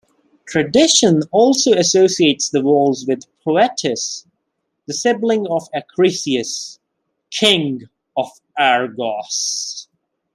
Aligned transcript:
Tradition 0.47 1.21
also 1.31 1.73
associates 1.73 2.49
the 2.49 2.63
walls 2.63 3.05
with 3.07 3.27
Proetus, 3.43 4.25
the 4.87 4.95
sibling 4.95 5.45
of 5.45 5.69
Acrisius, 5.75 6.79
king 7.29 7.83
of 8.17 8.29
Argos. 8.57 9.87